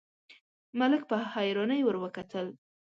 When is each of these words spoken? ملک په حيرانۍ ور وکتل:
ملک 0.79 1.01
په 1.09 1.17
حيرانۍ 1.33 1.81
ور 1.83 1.97
وکتل: 2.03 2.47